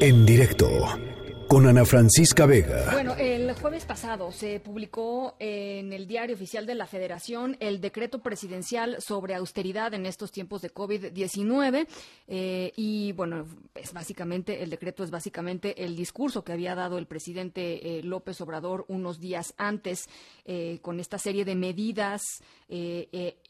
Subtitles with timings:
[0.00, 1.13] En directo
[1.48, 2.90] con Ana Francisca Vega.
[2.92, 8.20] Bueno, el jueves pasado se publicó en el Diario Oficial de la Federación el decreto
[8.20, 11.86] presidencial sobre austeridad en estos tiempos de COVID-19
[12.28, 17.06] eh, y bueno, es básicamente el decreto es básicamente el discurso que había dado el
[17.06, 20.08] presidente eh, López Obrador unos días antes
[20.44, 22.22] eh, con esta serie de medidas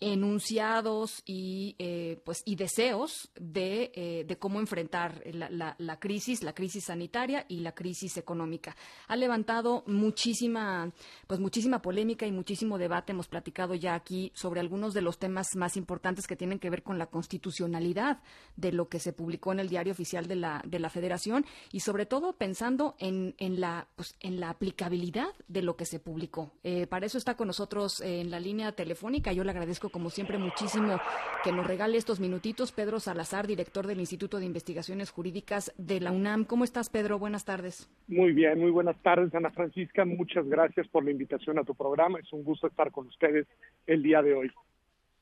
[0.00, 1.76] enunciados y
[2.24, 7.83] pues y deseos de, cómo enfrentar la, la crisis, la crisis sanitaria y la crisis
[7.84, 8.74] crisis económica.
[9.08, 10.90] Ha levantado muchísima,
[11.26, 13.12] pues muchísima polémica y muchísimo debate.
[13.12, 16.82] Hemos platicado ya aquí sobre algunos de los temas más importantes que tienen que ver
[16.82, 18.22] con la constitucionalidad
[18.56, 21.80] de lo que se publicó en el diario oficial de la, de la Federación y
[21.80, 26.52] sobre todo pensando en, en la, pues, en la aplicabilidad de lo que se publicó.
[26.62, 29.34] Eh, para eso está con nosotros en la línea telefónica.
[29.34, 30.98] Yo le agradezco como siempre muchísimo
[31.42, 32.72] que nos regale estos minutitos.
[32.72, 36.46] Pedro Salazar, director del Instituto de Investigaciones Jurídicas de la UNAM.
[36.46, 37.18] ¿Cómo estás, Pedro?
[37.18, 37.73] Buenas tardes.
[38.06, 40.04] Muy bien, muy buenas tardes, Ana Francisca.
[40.04, 42.18] Muchas gracias por la invitación a tu programa.
[42.18, 43.46] Es un gusto estar con ustedes
[43.86, 44.50] el día de hoy.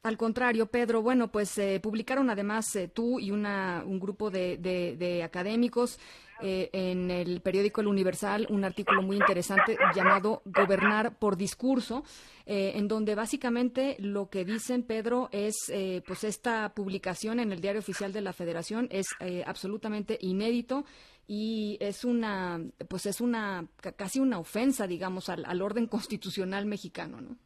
[0.03, 5.22] Al contrario, Pedro, bueno, pues eh, publicaron además eh, tú y una, un grupo de,
[5.25, 6.00] académicos
[6.41, 12.03] eh, en el periódico El Universal un artículo muy interesante llamado Gobernar por Discurso,
[12.45, 15.73] en donde básicamente lo que dicen, Pedro, es
[16.05, 19.06] pues esta publicación en el Diario Oficial de la Federación es
[19.47, 20.84] absolutamente inédito
[21.28, 27.36] y es una, pues es una, casi una ofensa, digamos, al, orden constitucional mexicano, ¿no?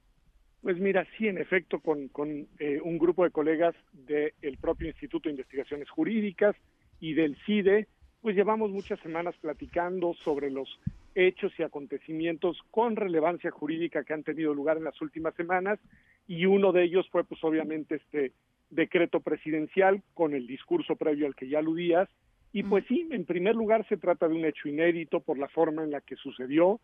[0.67, 5.29] Pues mira, sí, en efecto, con, con eh, un grupo de colegas del propio Instituto
[5.29, 6.57] de Investigaciones Jurídicas
[6.99, 7.87] y del CIDE,
[8.21, 10.69] pues llevamos muchas semanas platicando sobre los
[11.15, 15.79] hechos y acontecimientos con relevancia jurídica que han tenido lugar en las últimas semanas
[16.27, 18.33] y uno de ellos fue pues obviamente este
[18.69, 22.09] decreto presidencial con el discurso previo al que ya aludías
[22.53, 25.85] y pues sí, en primer lugar se trata de un hecho inédito por la forma
[25.85, 26.81] en la que sucedió.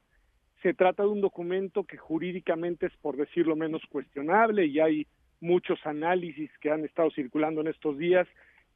[0.62, 5.06] Se trata de un documento que jurídicamente es, por decirlo menos, cuestionable y hay
[5.40, 8.28] muchos análisis que han estado circulando en estos días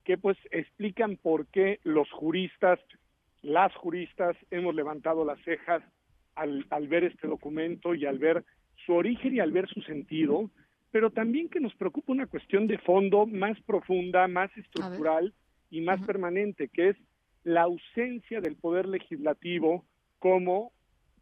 [0.04, 2.78] que pues explican por qué los juristas,
[3.42, 5.82] las juristas, hemos levantado las cejas
[6.34, 8.44] al, al ver este documento y al ver
[8.84, 10.50] su origen y al ver su sentido,
[10.90, 15.34] pero también que nos preocupa una cuestión de fondo más profunda, más estructural
[15.70, 16.96] y más permanente, que es
[17.42, 19.84] la ausencia del poder legislativo
[20.18, 20.72] como,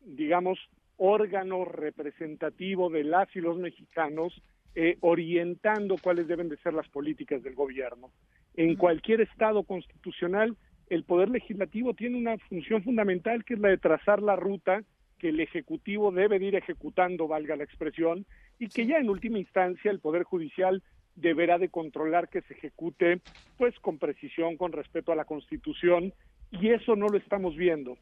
[0.04, 0.58] digamos,
[0.96, 4.40] órgano representativo de las y los mexicanos,
[4.74, 8.10] eh, orientando cuáles deben de ser las políticas del gobierno.
[8.56, 10.56] En cualquier Estado constitucional,
[10.88, 14.82] el poder legislativo tiene una función fundamental que es la de trazar la ruta
[15.18, 18.26] que el Ejecutivo debe de ir ejecutando, valga la expresión,
[18.58, 20.82] y que ya en última instancia el Poder Judicial
[21.16, 23.20] deberá de controlar que se ejecute
[23.56, 26.12] pues con precisión, con respeto a la Constitución
[26.50, 27.96] y eso no lo estamos viendo.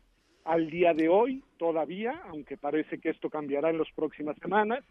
[0.45, 4.85] Al día de hoy, todavía, aunque parece que esto cambiará en las próximas semanas,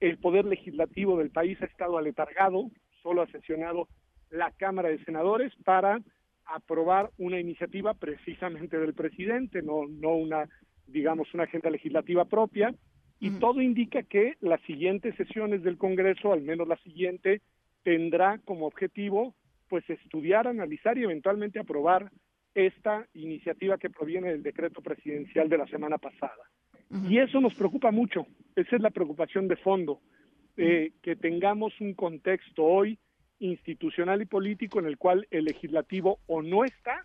[0.00, 2.70] el poder legislativo del país ha estado aletargado,
[3.02, 3.88] solo ha sesionado
[4.30, 6.00] la Cámara de Senadores para
[6.46, 10.48] aprobar una iniciativa precisamente del presidente, no, no una,
[10.86, 12.74] digamos, una agenda legislativa propia,
[13.20, 17.42] y todo indica que las siguientes sesiones del Congreso, al menos la siguiente,
[17.82, 19.34] tendrá como objetivo
[19.68, 22.10] pues estudiar, analizar y eventualmente aprobar
[22.66, 26.42] esta iniciativa que proviene del decreto presidencial de la semana pasada.
[27.08, 28.26] Y eso nos preocupa mucho,
[28.56, 30.00] esa es la preocupación de fondo,
[30.56, 32.98] eh, que tengamos un contexto hoy
[33.38, 37.04] institucional y político en el cual el legislativo o no está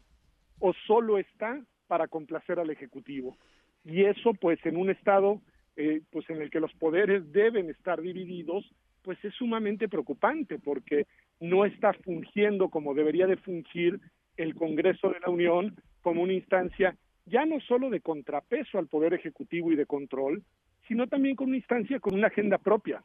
[0.59, 3.38] o solo está para complacer al ejecutivo.
[3.84, 5.42] Y eso pues en un estado
[5.75, 8.63] eh, pues en el que los poderes deben estar divididos,
[9.02, 11.06] pues es sumamente preocupante porque
[11.40, 14.00] no está fungiendo como debería de fungir
[14.38, 16.95] el Congreso de la Unión como una instancia
[17.25, 20.44] ya no solo de contrapeso al Poder Ejecutivo y de control,
[20.88, 23.03] sino también con una instancia con una agenda propia,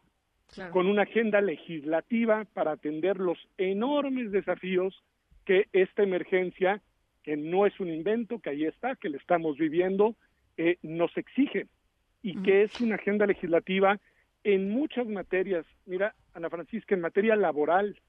[0.73, 5.05] con una agenda legislativa para atender los enormes desafíos
[5.45, 6.83] que esta emergencia,
[7.23, 10.17] que no es un invento, que ahí está, que le estamos viviendo,
[10.57, 11.67] eh, nos exige
[12.23, 14.01] y que es una agenda legislativa
[14.43, 15.65] en muchas materias.
[15.87, 18.01] Mira, Ana Francisca, en materia laboral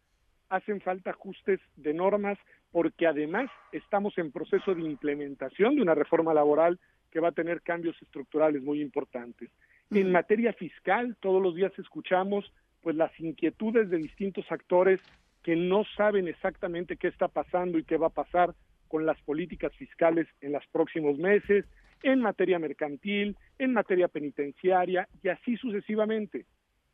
[0.50, 2.40] hacen falta ajustes de normas
[2.72, 6.80] porque además estamos en proceso de implementación de una reforma laboral
[7.12, 9.50] que va a tener cambios estructurales muy importantes.
[9.90, 12.52] En materia fiscal, todos los días escuchamos
[12.82, 15.02] pues las inquietudes de distintos actores
[15.44, 18.54] que no saben exactamente qué está pasando y qué va a pasar
[18.88, 21.66] con las políticas fiscales en los próximos meses
[22.04, 26.46] en materia mercantil, en materia penitenciaria y así sucesivamente.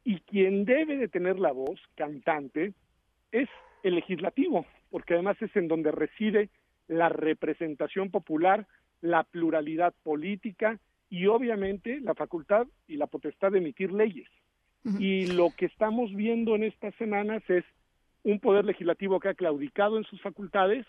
[0.03, 2.73] Y quien debe de tener la voz cantante
[3.31, 3.49] es
[3.83, 6.49] el legislativo, porque además es en donde reside
[6.87, 8.67] la representación popular,
[9.01, 10.79] la pluralidad política
[11.09, 14.29] y obviamente la facultad y la potestad de emitir leyes.
[14.99, 17.65] Y lo que estamos viendo en estas semanas es
[18.23, 20.85] un poder legislativo que ha claudicado en sus facultades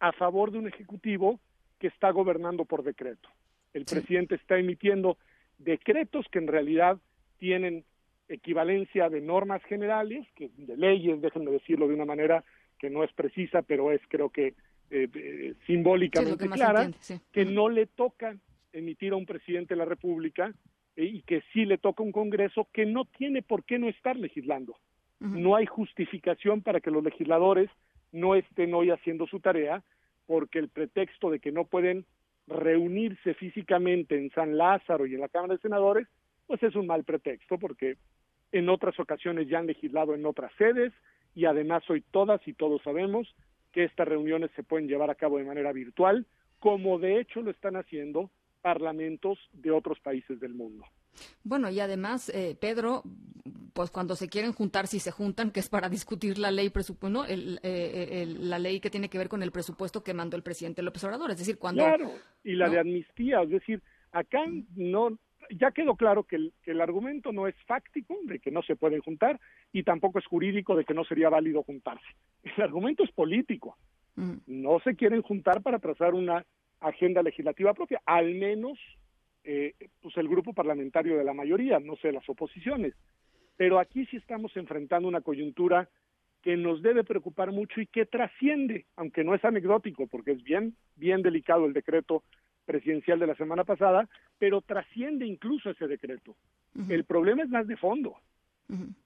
[0.00, 1.38] a favor de un ejecutivo
[1.78, 3.28] que está gobernando por decreto.
[3.72, 5.16] El presidente está emitiendo
[5.58, 6.98] decretos que en realidad
[7.38, 7.84] tienen
[8.28, 12.44] equivalencia de normas generales, que de leyes, déjenme decirlo de una manera
[12.78, 14.54] que no es precisa, pero es creo que
[14.90, 16.90] eh, eh, simbólicamente clara,
[17.32, 18.36] que no le toca
[18.72, 20.54] emitir a un presidente de la República
[20.94, 23.88] eh, y que sí le toca a un Congreso que no tiene por qué no
[23.88, 24.76] estar legislando.
[25.18, 27.70] No hay justificación para que los legisladores
[28.12, 29.82] no estén hoy haciendo su tarea
[30.26, 32.04] porque el pretexto de que no pueden
[32.46, 36.06] reunirse físicamente en San Lázaro y en la Cámara de Senadores,
[36.46, 37.96] pues es un mal pretexto porque
[38.52, 40.92] en otras ocasiones ya han legislado en otras sedes
[41.36, 43.32] y además hoy todas y todos sabemos
[43.70, 46.26] que estas reuniones se pueden llevar a cabo de manera virtual,
[46.58, 48.30] como de hecho lo están haciendo
[48.62, 50.84] parlamentos de otros países del mundo.
[51.44, 53.02] Bueno, y además, eh, Pedro,
[53.74, 57.26] pues cuando se quieren juntar, si se juntan, que es para discutir la ley presupuesto,
[57.26, 60.80] eh, eh, la ley que tiene que ver con el presupuesto que mandó el presidente
[60.80, 62.12] López Obrador, es decir, cuando claro,
[62.44, 64.42] y la de amnistía, es decir, acá
[64.74, 65.18] no
[65.50, 68.76] ya quedó claro que el, que el argumento no es fáctico de que no se
[68.76, 69.40] pueden juntar
[69.72, 72.06] y tampoco es jurídico de que no sería válido juntarse.
[72.44, 73.76] El argumento es político.
[74.46, 76.46] No se quieren juntar para trazar una
[76.80, 78.78] agenda legislativa propia, al menos
[79.44, 82.94] eh, pues el grupo parlamentario de la mayoría, no sé, las oposiciones.
[83.56, 85.88] Pero aquí sí estamos enfrentando una coyuntura
[86.42, 90.76] que nos debe preocupar mucho y que trasciende, aunque no es anecdótico, porque es bien,
[90.94, 92.22] bien delicado el decreto
[92.66, 94.08] presidencial de la semana pasada,
[94.38, 96.36] pero trasciende incluso ese decreto.
[96.88, 98.16] El problema es más de fondo.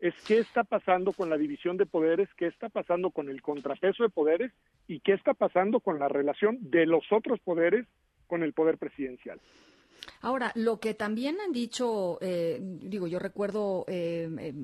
[0.01, 4.03] Es qué está pasando con la división de poderes, qué está pasando con el contrapeso
[4.03, 4.53] de poderes
[4.89, 7.87] y qué está pasando con la relación de los otros poderes
[8.27, 9.39] con el poder presidencial.
[10.23, 14.55] Ahora, lo que también han dicho, eh, digo, yo recuerdo eh, eh,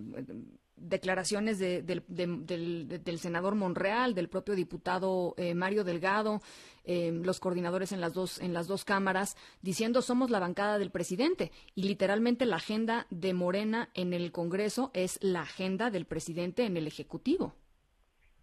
[0.76, 6.40] declaraciones del, senador Monreal, del propio diputado Mario Delgado,
[6.84, 11.50] los coordinadores en las dos en las dos cámaras, diciendo somos la bancada del presidente
[11.74, 16.76] y literalmente la agenda de Morena en el Congreso es la agenda del presidente en
[16.76, 17.54] el Ejecutivo.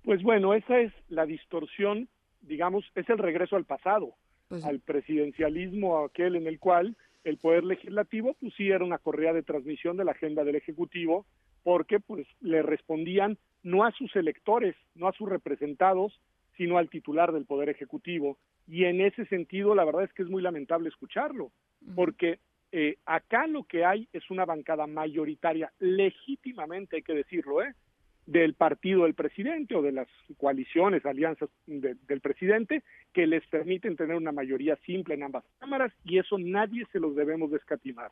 [0.03, 2.09] Pues bueno, esa es la distorsión,
[2.41, 4.15] digamos, es el regreso al pasado.
[4.49, 9.33] Pues al presidencialismo aquel en el cual el poder legislativo pues sí era una correa
[9.33, 11.25] de transmisión de la agenda del ejecutivo
[11.63, 16.19] porque pues le respondían no a sus electores, no a sus representados,
[16.57, 18.37] sino al titular del poder ejecutivo
[18.67, 21.51] y en ese sentido la verdad es que es muy lamentable escucharlo
[21.95, 22.39] porque
[22.71, 27.73] eh, acá lo que hay es una bancada mayoritaria legítimamente hay que decirlo, ¿eh?
[28.25, 30.07] del partido del presidente o de las
[30.37, 36.19] coaliciones, alianzas del presidente, que les permiten tener una mayoría simple en ambas cámaras y
[36.19, 38.11] eso nadie se los debemos descatimar.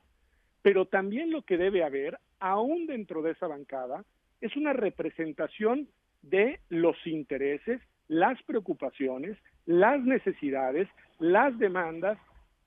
[0.62, 4.04] Pero también lo que debe haber, aún dentro de esa bancada,
[4.42, 5.88] es una representación
[6.22, 10.88] de los intereses, las preocupaciones, las necesidades,
[11.20, 12.18] las demandas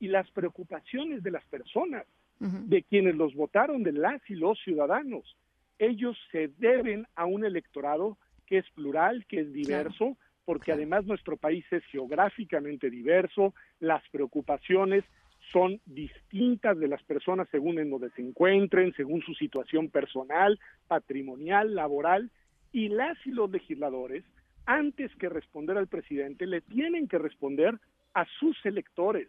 [0.00, 2.06] y las preocupaciones de las personas,
[2.41, 5.37] de quienes los votaron, de las y los ciudadanos.
[5.79, 11.37] Ellos se deben a un electorado que es plural, que es diverso, porque además nuestro
[11.37, 15.05] país es geográficamente diverso, las preocupaciones
[15.53, 20.59] son distintas de las personas según en donde se encuentren, según su situación personal,
[20.89, 22.31] patrimonial, laboral,
[22.73, 24.25] y las y los legisladores,
[24.67, 27.79] antes que responder al presidente, le tienen que responder
[28.15, 29.29] a sus electores.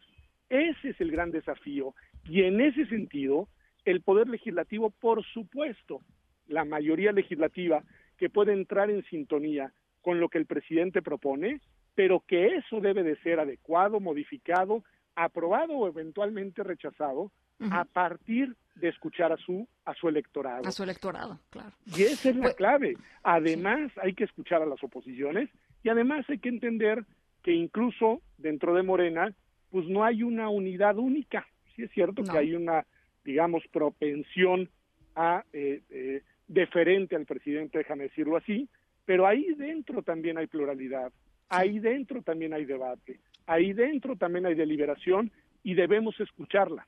[0.50, 1.94] Ese es el gran desafío.
[2.28, 3.48] Y en ese sentido,
[3.84, 6.02] el Poder Legislativo, por supuesto,
[6.48, 7.84] la mayoría legislativa
[8.18, 11.62] que puede entrar en sintonía con lo que el presidente propone,
[11.96, 14.84] pero que eso debe de ser adecuado, modificado,
[15.16, 17.32] aprobado o eventualmente rechazado
[17.72, 20.68] a partir de escuchar a su a su electorado.
[20.68, 21.72] A su electorado, claro.
[21.86, 22.98] Y esa es la pues, clave.
[23.24, 25.50] Además, hay que escuchar a las oposiciones
[25.84, 27.06] y además hay que entender
[27.44, 29.34] que incluso dentro de Morena,
[29.70, 31.48] pues no hay una unidad única.
[31.76, 32.86] Sí es cierto que hay una,
[33.24, 34.70] digamos, propensión
[35.16, 38.68] a eh, eh, deferente al presidente, déjame decirlo así,
[39.06, 41.12] pero ahí dentro también hay pluralidad,
[41.50, 45.32] ahí dentro también hay debate, ahí dentro también hay deliberación
[45.64, 46.88] y debemos escucharla,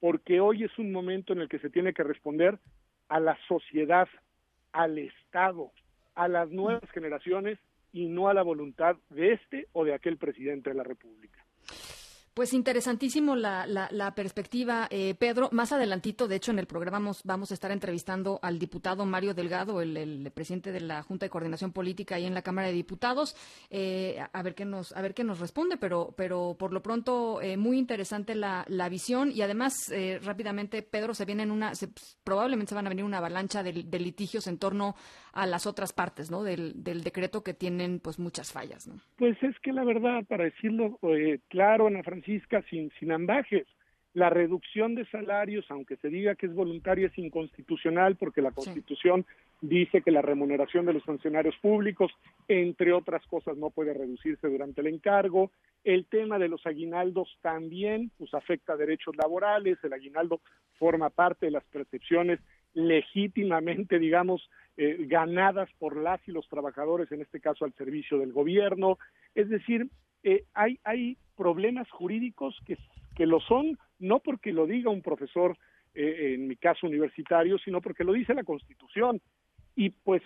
[0.00, 2.58] porque hoy es un momento en el que se tiene que responder
[3.08, 4.08] a la sociedad,
[4.72, 5.70] al Estado,
[6.14, 7.58] a las nuevas generaciones
[7.92, 11.44] y no a la voluntad de este o de aquel presidente de la República.
[12.34, 15.50] Pues interesantísimo la, la, perspectiva, eh, Pedro.
[15.52, 19.34] Más adelantito, de hecho, en el programa vamos, vamos, a estar entrevistando al diputado Mario
[19.34, 23.36] Delgado, el, presidente de la Junta de Coordinación Política ahí en la Cámara de Diputados,
[23.70, 25.76] eh, a ver qué nos a ver qué nos responde.
[25.76, 31.14] Pero, pero por lo pronto eh, muy interesante la, la, visión y además rápidamente, Pedro,
[31.14, 31.72] se viene en una,
[32.24, 34.96] probablemente se van a venir una avalancha de, litigios en torno
[35.32, 36.42] a las otras partes, ¿no?
[36.42, 38.96] Del, del decreto que tienen, pues muchas fallas, ¿no?
[39.16, 40.98] Pues es que la verdad, para decirlo
[41.48, 43.66] claro, Ana Francisca Francisca sin, sin ambajes.
[44.14, 49.26] La reducción de salarios, aunque se diga que es voluntaria, es inconstitucional porque la Constitución
[49.60, 52.12] dice que la remuneración de los funcionarios públicos,
[52.46, 55.50] entre otras cosas, no puede reducirse durante el encargo.
[55.82, 59.78] El tema de los aguinaldos también pues, afecta a derechos laborales.
[59.82, 60.40] El aguinaldo
[60.78, 62.38] forma parte de las percepciones
[62.72, 68.32] legítimamente, digamos, eh, ganadas por las y los trabajadores, en este caso al servicio del
[68.32, 68.98] gobierno.
[69.34, 69.88] Es decir,
[70.24, 72.76] eh, hay, hay problemas jurídicos que,
[73.14, 75.56] que lo son no porque lo diga un profesor,
[75.94, 79.20] eh, en mi caso universitario, sino porque lo dice la Constitución.
[79.76, 80.22] Y pues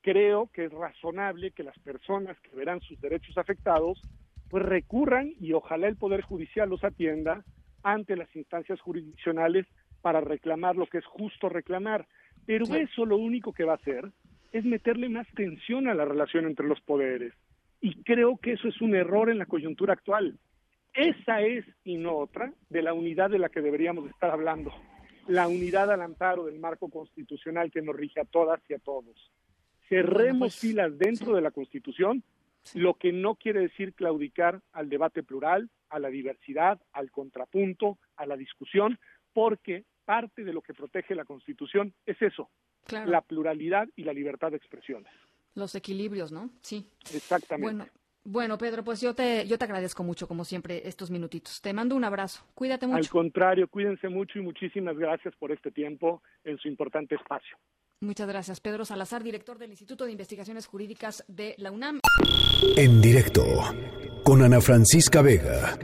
[0.00, 4.00] creo que es razonable que las personas que verán sus derechos afectados,
[4.48, 7.44] pues recurran y ojalá el Poder Judicial los atienda
[7.82, 9.66] ante las instancias jurisdiccionales
[10.00, 12.06] para reclamar lo que es justo reclamar.
[12.46, 14.10] Pero eso lo único que va a hacer
[14.52, 17.32] es meterle más tensión a la relación entre los poderes.
[17.84, 20.38] Y creo que eso es un error en la coyuntura actual.
[20.94, 24.72] Esa es, y no otra, de la unidad de la que deberíamos estar hablando.
[25.28, 29.30] La unidad al amparo del marco constitucional que nos rige a todas y a todos.
[29.86, 32.22] Cerremos pues, filas dentro de la Constitución,
[32.72, 38.24] lo que no quiere decir claudicar al debate plural, a la diversidad, al contrapunto, a
[38.24, 38.98] la discusión,
[39.34, 42.48] porque parte de lo que protege la Constitución es eso,
[43.04, 45.12] la pluralidad y la libertad de expresiones.
[45.54, 46.50] Los equilibrios, ¿no?
[46.62, 46.90] Sí.
[47.12, 47.76] Exactamente.
[47.76, 47.90] Bueno,
[48.26, 51.60] bueno, Pedro, pues yo te, yo te agradezco mucho, como siempre, estos minutitos.
[51.60, 52.46] Te mando un abrazo.
[52.54, 52.96] Cuídate mucho.
[52.96, 57.58] Al contrario, cuídense mucho y muchísimas gracias por este tiempo en su importante espacio.
[58.00, 58.60] Muchas gracias.
[58.60, 62.00] Pedro Salazar, director del Instituto de Investigaciones Jurídicas de la UNAM.
[62.76, 63.44] En directo,
[64.24, 65.76] con Ana Francisca Vega.